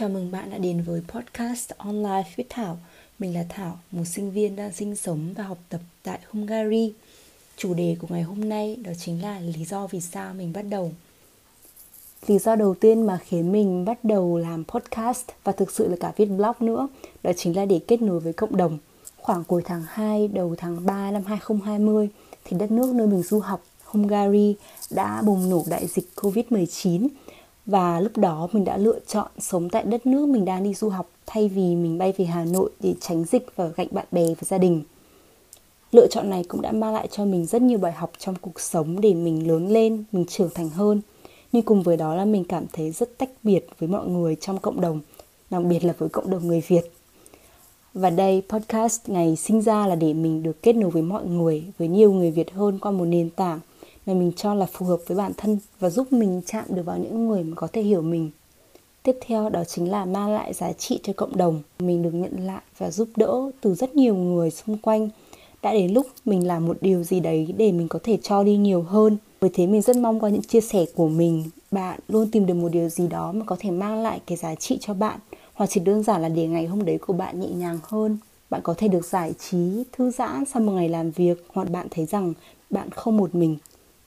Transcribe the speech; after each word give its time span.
Chào 0.00 0.08
mừng 0.08 0.30
bạn 0.30 0.50
đã 0.50 0.58
đến 0.58 0.82
với 0.82 1.02
podcast 1.08 1.70
Online 1.76 2.24
with 2.36 2.44
Thảo. 2.48 2.78
Mình 3.18 3.34
là 3.34 3.44
Thảo, 3.48 3.78
một 3.90 4.04
sinh 4.04 4.30
viên 4.30 4.56
đang 4.56 4.72
sinh 4.72 4.96
sống 4.96 5.34
và 5.36 5.44
học 5.44 5.58
tập 5.68 5.80
tại 6.02 6.18
Hungary. 6.30 6.92
Chủ 7.56 7.74
đề 7.74 7.96
của 8.00 8.06
ngày 8.10 8.22
hôm 8.22 8.48
nay 8.48 8.76
đó 8.76 8.92
chính 8.98 9.22
là 9.22 9.40
lý 9.40 9.64
do 9.64 9.86
vì 9.86 10.00
sao 10.00 10.34
mình 10.34 10.52
bắt 10.52 10.62
đầu. 10.62 10.92
Lý 12.26 12.38
do 12.38 12.56
đầu 12.56 12.74
tiên 12.74 13.06
mà 13.06 13.18
khiến 13.24 13.52
mình 13.52 13.84
bắt 13.84 14.04
đầu 14.04 14.38
làm 14.38 14.64
podcast 14.64 15.24
và 15.44 15.52
thực 15.52 15.70
sự 15.70 15.88
là 15.88 15.96
cả 16.00 16.12
viết 16.16 16.26
blog 16.26 16.54
nữa, 16.60 16.88
đó 17.22 17.32
chính 17.36 17.56
là 17.56 17.64
để 17.64 17.80
kết 17.88 18.02
nối 18.02 18.20
với 18.20 18.32
cộng 18.32 18.56
đồng. 18.56 18.78
Khoảng 19.16 19.44
cuối 19.44 19.62
tháng 19.64 19.84
2, 19.88 20.28
đầu 20.28 20.54
tháng 20.58 20.86
3 20.86 21.10
năm 21.10 21.22
2020 21.24 22.08
thì 22.44 22.56
đất 22.56 22.70
nước 22.70 22.94
nơi 22.94 23.06
mình 23.06 23.22
du 23.22 23.40
học, 23.40 23.64
Hungary 23.84 24.54
đã 24.90 25.22
bùng 25.22 25.50
nổ 25.50 25.64
đại 25.68 25.86
dịch 25.86 26.08
Covid-19 26.16 27.08
và 27.66 28.00
lúc 28.00 28.16
đó 28.16 28.48
mình 28.52 28.64
đã 28.64 28.76
lựa 28.76 28.98
chọn 29.06 29.28
sống 29.38 29.70
tại 29.70 29.84
đất 29.84 30.06
nước 30.06 30.28
mình 30.28 30.44
đang 30.44 30.64
đi 30.64 30.74
du 30.74 30.88
học 30.88 31.10
thay 31.26 31.48
vì 31.48 31.76
mình 31.76 31.98
bay 31.98 32.12
về 32.16 32.24
Hà 32.24 32.44
Nội 32.44 32.70
để 32.80 32.94
tránh 33.00 33.24
dịch 33.24 33.46
và 33.56 33.68
gạnh 33.68 33.88
bạn 33.90 34.06
bè 34.12 34.26
và 34.26 34.42
gia 34.42 34.58
đình. 34.58 34.82
Lựa 35.92 36.06
chọn 36.06 36.30
này 36.30 36.44
cũng 36.44 36.62
đã 36.62 36.72
mang 36.72 36.94
lại 36.94 37.08
cho 37.10 37.24
mình 37.24 37.46
rất 37.46 37.62
nhiều 37.62 37.78
bài 37.78 37.92
học 37.92 38.12
trong 38.18 38.34
cuộc 38.40 38.60
sống 38.60 39.00
để 39.00 39.14
mình 39.14 39.48
lớn 39.48 39.68
lên, 39.68 40.04
mình 40.12 40.24
trưởng 40.26 40.50
thành 40.54 40.68
hơn. 40.68 41.00
Nhưng 41.52 41.62
cùng 41.62 41.82
với 41.82 41.96
đó 41.96 42.14
là 42.14 42.24
mình 42.24 42.44
cảm 42.44 42.64
thấy 42.72 42.90
rất 42.90 43.18
tách 43.18 43.30
biệt 43.42 43.66
với 43.78 43.88
mọi 43.88 44.06
người 44.06 44.36
trong 44.40 44.58
cộng 44.58 44.80
đồng, 44.80 45.00
đặc 45.50 45.64
biệt 45.64 45.84
là 45.84 45.94
với 45.98 46.08
cộng 46.08 46.30
đồng 46.30 46.46
người 46.46 46.62
Việt. 46.68 46.92
Và 47.94 48.10
đây, 48.10 48.42
podcast 48.48 49.08
ngày 49.08 49.36
sinh 49.36 49.62
ra 49.62 49.86
là 49.86 49.94
để 49.94 50.14
mình 50.14 50.42
được 50.42 50.62
kết 50.62 50.72
nối 50.72 50.90
với 50.90 51.02
mọi 51.02 51.26
người, 51.26 51.64
với 51.78 51.88
nhiều 51.88 52.12
người 52.12 52.30
Việt 52.30 52.52
hơn 52.52 52.78
qua 52.78 52.90
một 52.90 53.04
nền 53.04 53.30
tảng 53.30 53.60
mà 54.06 54.14
mình 54.14 54.32
cho 54.36 54.54
là 54.54 54.66
phù 54.66 54.86
hợp 54.86 55.00
với 55.06 55.16
bản 55.16 55.32
thân 55.36 55.58
và 55.80 55.90
giúp 55.90 56.12
mình 56.12 56.42
chạm 56.46 56.64
được 56.68 56.82
vào 56.86 56.98
những 56.98 57.28
người 57.28 57.42
mà 57.42 57.54
có 57.54 57.68
thể 57.72 57.82
hiểu 57.82 58.02
mình. 58.02 58.30
Tiếp 59.02 59.18
theo 59.26 59.48
đó 59.48 59.64
chính 59.64 59.90
là 59.90 60.04
mang 60.04 60.34
lại 60.34 60.52
giá 60.52 60.72
trị 60.72 61.00
cho 61.02 61.12
cộng 61.16 61.36
đồng. 61.36 61.62
Mình 61.78 62.02
được 62.02 62.14
nhận 62.14 62.46
lại 62.46 62.62
và 62.78 62.90
giúp 62.90 63.08
đỡ 63.16 63.50
từ 63.60 63.74
rất 63.74 63.96
nhiều 63.96 64.14
người 64.14 64.50
xung 64.50 64.78
quanh. 64.78 65.08
Đã 65.62 65.72
đến 65.72 65.92
lúc 65.92 66.06
mình 66.24 66.46
làm 66.46 66.66
một 66.66 66.78
điều 66.80 67.02
gì 67.02 67.20
đấy 67.20 67.54
để 67.56 67.72
mình 67.72 67.88
có 67.88 67.98
thể 68.02 68.18
cho 68.22 68.42
đi 68.42 68.56
nhiều 68.56 68.82
hơn. 68.82 69.16
Bởi 69.40 69.50
thế 69.54 69.66
mình 69.66 69.82
rất 69.82 69.96
mong 69.96 70.20
qua 70.20 70.30
những 70.30 70.42
chia 70.42 70.60
sẻ 70.60 70.84
của 70.94 71.08
mình, 71.08 71.44
bạn 71.70 72.00
luôn 72.08 72.30
tìm 72.30 72.46
được 72.46 72.54
một 72.54 72.68
điều 72.68 72.88
gì 72.88 73.06
đó 73.06 73.32
mà 73.32 73.44
có 73.44 73.56
thể 73.58 73.70
mang 73.70 74.02
lại 74.02 74.20
cái 74.26 74.36
giá 74.36 74.54
trị 74.54 74.78
cho 74.80 74.94
bạn. 74.94 75.18
Hoặc 75.54 75.66
chỉ 75.70 75.80
đơn 75.80 76.02
giản 76.02 76.22
là 76.22 76.28
để 76.28 76.46
ngày 76.46 76.66
hôm 76.66 76.84
đấy 76.84 76.98
của 76.98 77.12
bạn 77.12 77.40
nhẹ 77.40 77.48
nhàng 77.48 77.78
hơn. 77.82 78.18
Bạn 78.50 78.60
có 78.64 78.74
thể 78.74 78.88
được 78.88 79.04
giải 79.04 79.32
trí, 79.38 79.84
thư 79.92 80.10
giãn 80.10 80.44
sau 80.44 80.62
một 80.62 80.72
ngày 80.72 80.88
làm 80.88 81.10
việc. 81.10 81.44
Hoặc 81.48 81.70
bạn 81.70 81.86
thấy 81.90 82.06
rằng 82.06 82.34
bạn 82.70 82.90
không 82.90 83.16
một 83.16 83.34
mình 83.34 83.56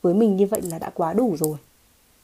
với 0.04 0.14
mình 0.14 0.38
như 0.38 0.46
vậy 0.46 0.62
là 0.62 0.80
đã 0.80 0.90
quá 0.90 1.14
đủ 1.14 1.36
rồi. 1.40 1.58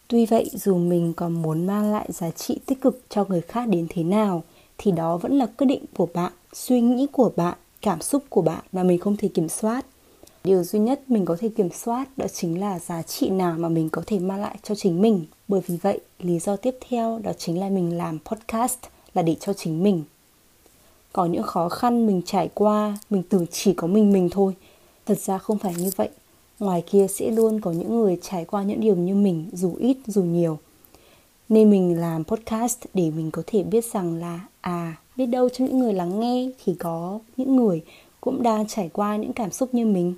Tuy 0.08 0.25
vậy, 0.25 0.52
dù 0.53 0.77
mình 0.77 1.13
còn 1.13 1.41
muốn 1.41 1.66
mang 1.66 1.91
lại 1.91 2.09
giá 2.09 2.31
trị 2.31 2.59
tích 2.66 2.81
cực 2.81 3.02
cho 3.09 3.25
người 3.25 3.41
khác 3.41 3.67
đến 3.67 3.88
thế 3.89 4.03
nào, 4.03 4.44
thì 4.77 4.91
đó 4.91 5.17
vẫn 5.17 5.38
là 5.38 5.45
quyết 5.45 5.67
định 5.67 5.85
của 5.97 6.07
bạn, 6.13 6.31
suy 6.53 6.81
nghĩ 6.81 7.07
của 7.11 7.31
bạn, 7.35 7.57
cảm 7.81 8.02
xúc 8.02 8.23
của 8.30 8.41
bạn 8.41 8.63
mà 8.72 8.83
mình 8.83 9.00
không 9.00 9.17
thể 9.17 9.27
kiểm 9.27 9.50
soát. 9.50 9.85
Điều 10.44 10.63
duy 10.63 10.80
nhất 10.80 11.02
mình 11.07 11.25
có 11.25 11.38
thể 11.39 11.50
kiểm 11.50 11.69
soát 11.72 12.17
đó 12.17 12.25
chính 12.33 12.59
là 12.59 12.80
giá 12.80 13.02
trị 13.02 13.30
nào 13.30 13.55
mà 13.57 13.69
mình 13.69 13.89
có 13.89 14.02
thể 14.05 14.19
mang 14.19 14.41
lại 14.41 14.57
cho 14.63 14.75
chính 14.75 15.02
mình. 15.02 15.25
Bởi 15.47 15.61
vì 15.67 15.77
vậy, 15.77 16.00
lý 16.19 16.39
do 16.39 16.55
tiếp 16.55 16.77
theo 16.89 17.19
đó 17.23 17.31
chính 17.38 17.59
là 17.59 17.69
mình 17.69 17.97
làm 17.97 18.19
podcast 18.25 18.80
là 19.13 19.22
để 19.22 19.35
cho 19.39 19.53
chính 19.53 19.83
mình. 19.83 20.03
Có 21.13 21.25
những 21.25 21.44
khó 21.44 21.69
khăn 21.69 22.07
mình 22.07 22.22
trải 22.25 22.50
qua, 22.53 22.97
mình 23.09 23.23
tưởng 23.23 23.45
chỉ 23.52 23.73
có 23.73 23.88
mình 23.88 24.13
mình 24.13 24.30
thôi. 24.31 24.53
Thật 25.05 25.19
ra 25.19 25.38
không 25.38 25.57
phải 25.57 25.75
như 25.77 25.89
vậy 25.95 26.09
ngoài 26.59 26.83
kia 26.91 27.07
sẽ 27.07 27.31
luôn 27.31 27.61
có 27.61 27.71
những 27.71 28.02
người 28.02 28.19
trải 28.21 28.45
qua 28.45 28.63
những 28.63 28.81
điều 28.81 28.95
như 28.95 29.15
mình, 29.15 29.49
dù 29.53 29.75
ít, 29.79 29.97
dù 30.07 30.23
nhiều. 30.23 30.57
Nên 31.49 31.69
mình 31.69 31.99
làm 31.99 32.23
podcast 32.23 32.77
để 32.93 33.11
mình 33.11 33.31
có 33.31 33.43
thể 33.47 33.63
biết 33.63 33.85
rằng 33.85 34.16
là 34.16 34.47
à 34.61 34.95
biết 35.16 35.25
đâu 35.25 35.49
cho 35.49 35.66
những 35.66 35.79
người 35.79 35.94
lắng 35.94 36.19
nghe 36.19 36.50
thì 36.66 36.75
có 36.75 37.19
những 37.38 37.56
người 37.56 37.84
cũng 38.22 38.44
đang 38.44 38.67
trải 38.67 38.89
qua 38.94 39.16
những 39.16 39.34
cảm 39.34 39.51
xúc 39.51 39.73
như 39.73 39.85
mình. 39.85 40.13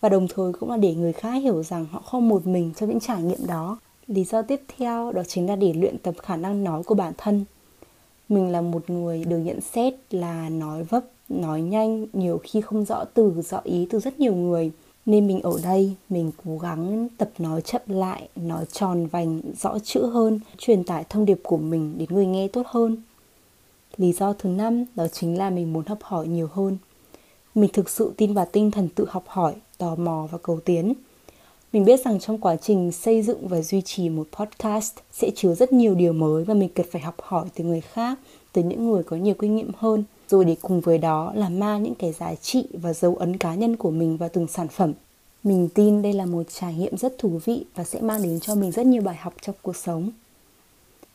Và 0.00 0.08
đồng 0.08 0.28
thời 0.28 0.52
cũng 0.52 0.70
là 0.70 0.76
để 0.76 0.94
người 0.94 1.12
khác 1.12 1.30
hiểu 1.30 1.62
rằng 1.62 1.86
họ 1.90 2.00
không 2.00 2.28
một 2.28 2.46
mình 2.46 2.72
trong 2.76 2.88
những 2.88 3.00
trải 3.00 3.22
nghiệm 3.22 3.46
đó. 3.46 3.78
Lý 4.06 4.24
do 4.24 4.42
tiếp 4.42 4.60
theo 4.76 5.12
đó 5.12 5.22
chính 5.28 5.46
là 5.46 5.56
để 5.56 5.72
luyện 5.72 5.98
tập 5.98 6.14
khả 6.22 6.36
năng 6.36 6.64
nói 6.64 6.82
của 6.82 6.94
bản 6.94 7.12
thân. 7.18 7.44
Mình 8.28 8.48
là 8.48 8.60
một 8.60 8.90
người 8.90 9.24
được 9.24 9.38
nhận 9.38 9.60
xét 9.60 9.94
là 10.10 10.48
nói 10.48 10.84
vấp, 10.84 11.04
nói 11.28 11.62
nhanh, 11.62 12.06
nhiều 12.12 12.40
khi 12.42 12.60
không 12.60 12.84
rõ 12.84 13.04
từ, 13.04 13.42
rõ 13.42 13.60
ý 13.64 13.86
từ 13.90 13.98
rất 13.98 14.20
nhiều 14.20 14.34
người 14.34 14.70
nên 15.06 15.26
mình 15.26 15.40
ở 15.42 15.60
đây, 15.62 15.94
mình 16.08 16.30
cố 16.44 16.58
gắng 16.58 17.08
tập 17.18 17.30
nói 17.38 17.60
chậm 17.62 17.82
lại, 17.86 18.28
nói 18.36 18.64
tròn 18.72 19.06
vành, 19.06 19.40
rõ 19.58 19.78
chữ 19.78 20.06
hơn, 20.06 20.40
truyền 20.58 20.84
tải 20.84 21.04
thông 21.08 21.24
điệp 21.24 21.40
của 21.42 21.56
mình 21.56 21.98
đến 21.98 22.08
người 22.10 22.26
nghe 22.26 22.48
tốt 22.48 22.62
hơn. 22.66 22.96
Lý 23.96 24.12
do 24.12 24.32
thứ 24.32 24.48
năm 24.48 24.84
đó 24.94 25.06
chính 25.08 25.38
là 25.38 25.50
mình 25.50 25.72
muốn 25.72 25.86
học 25.86 25.98
hỏi 26.02 26.28
nhiều 26.28 26.48
hơn. 26.52 26.78
Mình 27.54 27.70
thực 27.72 27.90
sự 27.90 28.12
tin 28.16 28.34
vào 28.34 28.46
tinh 28.52 28.70
thần 28.70 28.88
tự 28.88 29.06
học 29.08 29.24
hỏi, 29.26 29.54
tò 29.78 29.94
mò 29.94 30.28
và 30.30 30.38
cầu 30.38 30.60
tiến. 30.60 30.94
Mình 31.72 31.84
biết 31.84 32.00
rằng 32.04 32.20
trong 32.20 32.38
quá 32.38 32.56
trình 32.56 32.92
xây 32.92 33.22
dựng 33.22 33.48
và 33.48 33.62
duy 33.62 33.82
trì 33.82 34.08
một 34.08 34.28
podcast 34.32 34.94
sẽ 35.12 35.30
chứa 35.36 35.54
rất 35.54 35.72
nhiều 35.72 35.94
điều 35.94 36.12
mới 36.12 36.44
và 36.44 36.54
mình 36.54 36.68
cần 36.74 36.86
phải 36.90 37.02
học 37.02 37.14
hỏi 37.18 37.46
từ 37.54 37.64
người 37.64 37.80
khác, 37.80 38.18
từ 38.52 38.62
những 38.62 38.90
người 38.90 39.02
có 39.02 39.16
nhiều 39.16 39.34
kinh 39.38 39.56
nghiệm 39.56 39.70
hơn 39.76 40.04
rồi 40.28 40.44
để 40.44 40.56
cùng 40.62 40.80
với 40.80 40.98
đó 40.98 41.32
là 41.34 41.48
mang 41.48 41.82
những 41.82 41.94
cái 41.94 42.12
giá 42.12 42.34
trị 42.34 42.64
và 42.72 42.92
dấu 42.92 43.16
ấn 43.16 43.36
cá 43.36 43.54
nhân 43.54 43.76
của 43.76 43.90
mình 43.90 44.16
vào 44.16 44.28
từng 44.32 44.46
sản 44.48 44.68
phẩm. 44.68 44.92
Mình 45.42 45.68
tin 45.68 46.02
đây 46.02 46.12
là 46.12 46.26
một 46.26 46.42
trải 46.48 46.74
nghiệm 46.74 46.96
rất 46.96 47.18
thú 47.18 47.40
vị 47.44 47.64
và 47.74 47.84
sẽ 47.84 48.00
mang 48.00 48.22
đến 48.22 48.40
cho 48.40 48.54
mình 48.54 48.72
rất 48.72 48.86
nhiều 48.86 49.02
bài 49.02 49.16
học 49.16 49.34
trong 49.42 49.54
cuộc 49.62 49.76
sống. 49.76 50.10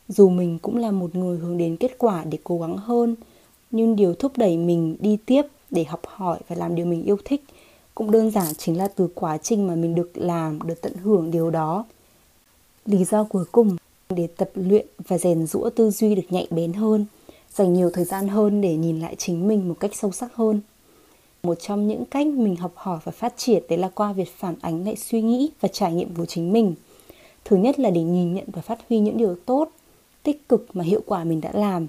Dù 0.08 0.28
mình 0.28 0.58
cũng 0.58 0.76
là 0.76 0.90
một 0.90 1.14
người 1.14 1.38
hướng 1.38 1.58
đến 1.58 1.76
kết 1.76 1.98
quả 1.98 2.24
để 2.24 2.38
cố 2.44 2.58
gắng 2.58 2.76
hơn, 2.76 3.16
nhưng 3.70 3.96
điều 3.96 4.14
thúc 4.14 4.32
đẩy 4.36 4.56
mình 4.56 4.96
đi 5.00 5.18
tiếp 5.26 5.42
để 5.70 5.84
học 5.84 6.00
hỏi 6.06 6.38
và 6.48 6.56
làm 6.56 6.74
điều 6.74 6.86
mình 6.86 7.04
yêu 7.04 7.16
thích 7.24 7.44
cũng 7.94 8.10
đơn 8.10 8.30
giản 8.30 8.54
chính 8.54 8.78
là 8.78 8.88
từ 8.88 9.08
quá 9.14 9.38
trình 9.38 9.66
mà 9.66 9.74
mình 9.74 9.94
được 9.94 10.10
làm, 10.14 10.62
được 10.62 10.80
tận 10.80 10.94
hưởng 10.94 11.30
điều 11.30 11.50
đó. 11.50 11.84
Lý 12.86 13.04
do 13.04 13.24
cuối 13.24 13.44
cùng 13.52 13.76
để 14.10 14.28
tập 14.36 14.50
luyện 14.54 14.86
và 15.08 15.18
rèn 15.18 15.46
rũa 15.46 15.70
tư 15.70 15.90
duy 15.90 16.14
được 16.14 16.22
nhạy 16.30 16.46
bén 16.50 16.72
hơn– 16.72 17.06
dành 17.54 17.74
nhiều 17.74 17.90
thời 17.90 18.04
gian 18.04 18.28
hơn 18.28 18.60
để 18.60 18.76
nhìn 18.76 19.00
lại 19.00 19.14
chính 19.18 19.48
mình 19.48 19.68
một 19.68 19.74
cách 19.80 19.90
sâu 19.94 20.12
sắc 20.12 20.34
hơn. 20.34 20.60
Một 21.42 21.54
trong 21.60 21.88
những 21.88 22.04
cách 22.04 22.26
mình 22.26 22.56
học 22.56 22.72
hỏi 22.74 22.98
và 23.04 23.12
phát 23.12 23.34
triển 23.36 23.62
đấy 23.68 23.78
là 23.78 23.88
qua 23.88 24.12
việc 24.12 24.28
phản 24.36 24.54
ánh 24.60 24.84
lại 24.84 24.96
suy 24.96 25.22
nghĩ 25.22 25.50
và 25.60 25.68
trải 25.68 25.92
nghiệm 25.92 26.14
của 26.14 26.26
chính 26.26 26.52
mình. 26.52 26.74
Thứ 27.44 27.56
nhất 27.56 27.78
là 27.78 27.90
để 27.90 28.02
nhìn 28.02 28.34
nhận 28.34 28.44
và 28.52 28.62
phát 28.62 28.78
huy 28.88 28.98
những 28.98 29.16
điều 29.16 29.36
tốt, 29.46 29.70
tích 30.22 30.48
cực 30.48 30.66
mà 30.72 30.84
hiệu 30.84 31.00
quả 31.06 31.24
mình 31.24 31.40
đã 31.40 31.50
làm. 31.52 31.86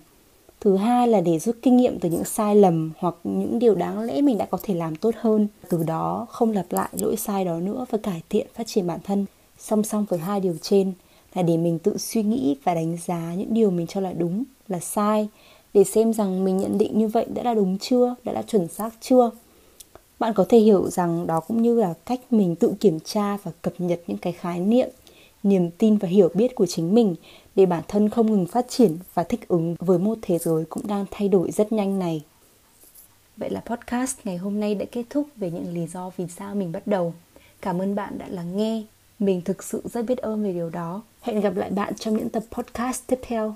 Thứ 0.60 0.76
hai 0.76 1.08
là 1.08 1.22
để 1.22 1.40
rút 1.40 1.56
kinh 1.62 1.78
nghiệm 1.78 2.00
từ 2.00 2.10
những 2.10 2.24
sai 2.24 2.56
lầm 2.56 2.92
hoặc 2.98 3.16
những 3.24 3.60
điều 3.60 3.76
đáng 3.76 4.00
lẽ 4.00 4.22
mình 4.22 4.38
đã 4.38 4.46
có 4.46 4.58
thể 4.64 4.74
làm 4.74 4.96
tốt 4.96 5.16
hơn. 5.18 5.48
Từ 5.70 5.84
đó 5.84 6.28
không 6.30 6.52
lặp 6.52 6.66
lại 6.70 6.90
lỗi 6.92 7.16
sai 7.18 7.46
đó 7.46 7.60
nữa 7.60 7.86
và 7.90 7.98
cải 7.98 8.22
thiện 8.30 8.48
phát 8.54 8.68
triển 8.68 8.88
bản 8.88 9.00
thân. 9.04 9.26
Song 9.60 9.84
song 9.84 10.06
với 10.10 10.20
hai 10.20 10.40
điều 10.40 10.56
trên 10.62 10.94
là 11.34 11.42
để 11.42 11.58
mình 11.58 11.80
tự 11.80 11.98
suy 11.98 12.24
nghĩ 12.24 12.56
và 12.64 12.74
đánh 12.74 12.98
giá 13.06 13.34
những 13.34 13.54
điều 13.54 13.72
mình 13.72 13.88
cho 13.88 14.02
là 14.02 14.14
đúng, 14.14 14.44
là 14.68 14.80
sai 14.80 15.28
để 15.74 15.84
xem 15.84 16.14
rằng 16.14 16.44
mình 16.44 16.58
nhận 16.58 16.78
định 16.78 16.98
như 16.98 17.08
vậy 17.08 17.26
đã 17.34 17.44
là 17.44 17.54
đúng 17.54 17.78
chưa, 17.78 18.16
đã 18.24 18.34
là 18.34 18.42
chuẩn 18.42 18.68
xác 18.68 18.90
chưa. 19.02 19.32
Bạn 20.20 20.34
có 20.34 20.46
thể 20.50 20.60
hiểu 20.60 20.90
rằng 20.90 21.28
đó 21.28 21.40
cũng 21.40 21.62
như 21.62 21.80
là 21.80 21.94
cách 22.06 22.20
mình 22.32 22.56
tự 22.56 22.74
kiểm 22.80 23.00
tra 23.00 23.38
và 23.44 23.52
cập 23.62 23.74
nhật 23.78 24.02
những 24.08 24.18
cái 24.18 24.34
khái 24.34 24.60
niệm, 24.60 24.90
niềm 25.44 25.72
tin 25.72 25.98
và 25.98 26.08
hiểu 26.08 26.30
biết 26.34 26.56
của 26.56 26.66
chính 26.66 26.96
mình 26.96 27.16
để 27.56 27.66
bản 27.66 27.84
thân 27.88 28.10
không 28.10 28.32
ngừng 28.32 28.46
phát 28.46 28.66
triển 28.70 28.98
và 29.14 29.24
thích 29.24 29.48
ứng 29.48 29.76
với 29.80 30.00
một 30.00 30.18
thế 30.22 30.38
giới 30.38 30.66
cũng 30.66 30.88
đang 30.88 31.06
thay 31.12 31.30
đổi 31.30 31.52
rất 31.52 31.72
nhanh 31.72 32.00
này. 32.00 32.24
Vậy 33.38 33.50
là 33.50 33.62
podcast 33.66 34.18
ngày 34.24 34.38
hôm 34.38 34.60
nay 34.60 34.76
đã 34.76 34.86
kết 34.92 35.04
thúc 35.10 35.28
về 35.36 35.52
những 35.52 35.74
lý 35.74 35.88
do 35.88 36.12
vì 36.18 36.26
sao 36.28 36.56
mình 36.56 36.72
bắt 36.72 36.88
đầu. 36.88 37.14
Cảm 37.62 37.82
ơn 37.82 37.96
bạn 37.96 38.18
đã 38.18 38.26
lắng 38.30 38.58
nghe. 38.58 38.84
Mình 39.20 39.42
thực 39.42 39.64
sự 39.64 39.82
rất 39.94 40.06
biết 40.06 40.18
ơn 40.18 40.44
về 40.44 40.54
điều 40.54 40.70
đó. 40.70 41.02
Hẹn 41.22 41.42
gặp 41.42 41.56
lại 41.56 41.70
bạn 41.70 41.96
trong 41.96 42.18
những 42.18 42.30
tập 42.30 42.44
podcast 42.52 43.02
tiếp 43.08 43.20
theo. 43.22 43.56